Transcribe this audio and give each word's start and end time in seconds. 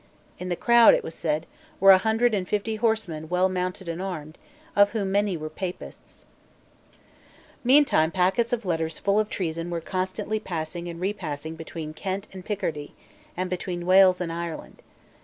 In 0.39 0.49
the 0.49 0.55
crowd, 0.55 0.95
it 0.95 1.03
was 1.03 1.13
said, 1.13 1.45
were 1.79 1.91
a 1.91 1.99
hundred 1.99 2.33
and 2.33 2.47
fifty 2.49 2.77
horsemen 2.77 3.29
well 3.29 3.47
mounted 3.47 3.87
and 3.87 4.01
armed, 4.01 4.39
of 4.75 4.93
whom 4.93 5.11
many 5.11 5.37
were 5.37 5.47
Papists, 5.47 6.25
Meantime 7.63 8.09
packets 8.09 8.51
of 8.51 8.65
letters 8.65 8.97
full 8.97 9.19
of 9.19 9.29
treason 9.29 9.69
were 9.69 9.79
constantly 9.79 10.39
passing 10.39 10.87
and 10.87 10.99
repassing 10.99 11.55
between 11.55 11.93
Kent 11.93 12.27
and 12.33 12.43
Picardy, 12.43 12.95
and 13.37 13.47
between 13.47 13.85
Wales 13.85 14.19
and 14.19 14.31
Ireland. 14.31 14.81